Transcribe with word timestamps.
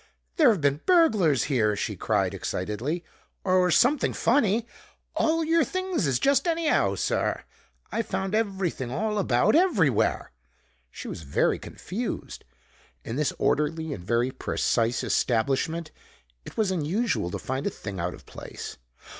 "There've 0.37 0.59
been 0.59 0.81
burglars 0.87 1.43
here," 1.43 1.75
she 1.75 1.95
cried 1.95 2.33
excitedly, 2.33 3.05
"or 3.43 3.69
something 3.69 4.13
funny! 4.13 4.65
All 5.15 5.43
your 5.43 5.63
things 5.63 6.07
is 6.07 6.17
just 6.17 6.47
anyhow, 6.47 6.95
sir. 6.95 7.43
I 7.91 8.01
found 8.01 8.33
everything 8.33 8.89
all 8.89 9.19
about 9.19 9.53
everywhere!" 9.55 10.31
She 10.89 11.07
was 11.07 11.21
very 11.21 11.59
confused. 11.59 12.45
In 13.03 13.15
this 13.15 13.31
orderly 13.37 13.93
and 13.93 14.03
very 14.03 14.31
precise 14.31 15.03
establishment 15.03 15.91
it 16.45 16.57
was 16.57 16.71
unusual 16.71 17.29
to 17.29 17.37
find 17.37 17.67
a 17.67 17.69
thing 17.69 17.99
out 17.99 18.15
of 18.15 18.25
place. 18.25 18.79